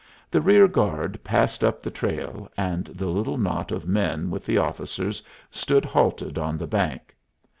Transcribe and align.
The 0.31 0.41
rear 0.41 0.67
guard 0.67 1.23
passed 1.23 1.63
up 1.63 1.83
the 1.83 1.91
trail, 1.91 2.51
and 2.57 2.85
the 2.85 3.05
little 3.05 3.37
knot 3.37 3.71
of 3.71 3.87
men 3.87 4.31
with 4.31 4.47
the 4.47 4.57
officers 4.57 5.21
stood 5.51 5.85
halted 5.85 6.39
on 6.39 6.57
the 6.57 6.65
bank. 6.65 7.15